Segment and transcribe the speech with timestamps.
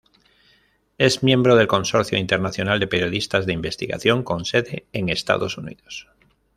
[0.97, 6.09] Es miembro del Consorcio Internacional de Periodistas de Investigación con sede en Estados Unidos.